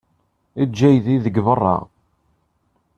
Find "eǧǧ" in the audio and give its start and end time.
0.61-0.77